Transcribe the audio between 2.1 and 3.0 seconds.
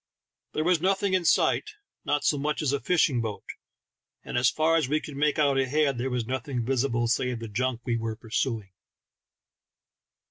so much as a